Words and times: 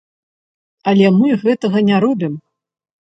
Але 0.91 1.11
мы 1.17 1.29
гэтага 1.43 1.83
не 1.91 1.99
робім. 2.07 2.33